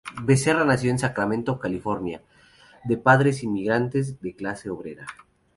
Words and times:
Becerra 0.23 0.65
nació 0.65 0.89
en 0.89 0.97
Sacramento, 0.97 1.59
California 1.59 2.23
de 2.85 2.97
padres 2.97 3.43
inmigrantes 3.43 4.19
de 4.19 4.33
clase 4.35 4.71
obrera. 4.71 5.05